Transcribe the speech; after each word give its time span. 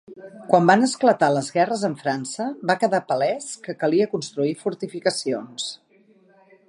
Quan 0.51 0.69
van 0.69 0.85
esclatar 0.85 1.27
les 1.33 1.49
guerres 1.57 1.83
amb 1.89 2.01
França 2.05 2.47
va 2.71 2.77
quedar 2.85 3.03
palès 3.11 3.51
que 3.67 3.77
calia 3.85 4.09
construir 4.15 4.57
fortificacions. 4.65 5.69